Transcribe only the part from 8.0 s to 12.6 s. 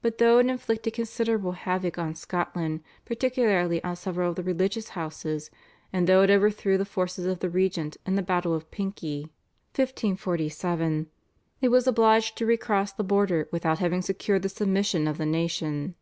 in the battle of Pinkie (1547), it was obliged to re